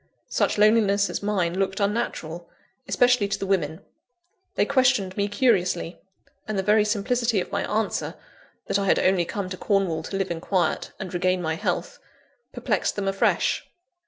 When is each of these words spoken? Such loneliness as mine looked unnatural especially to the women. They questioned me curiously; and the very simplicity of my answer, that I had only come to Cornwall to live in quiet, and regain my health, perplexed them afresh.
Such 0.29 0.57
loneliness 0.57 1.11
as 1.11 1.21
mine 1.21 1.59
looked 1.59 1.79
unnatural 1.79 2.49
especially 2.87 3.27
to 3.27 3.37
the 3.37 3.45
women. 3.45 3.81
They 4.55 4.65
questioned 4.65 5.15
me 5.15 5.27
curiously; 5.27 5.99
and 6.47 6.57
the 6.57 6.63
very 6.63 6.83
simplicity 6.85 7.39
of 7.39 7.51
my 7.51 7.69
answer, 7.71 8.15
that 8.65 8.79
I 8.79 8.85
had 8.87 8.97
only 8.97 9.25
come 9.25 9.47
to 9.51 9.57
Cornwall 9.57 10.01
to 10.01 10.17
live 10.17 10.31
in 10.31 10.41
quiet, 10.41 10.91
and 10.99 11.13
regain 11.13 11.39
my 11.39 11.53
health, 11.53 11.99
perplexed 12.51 12.95
them 12.95 13.07
afresh. 13.07 13.69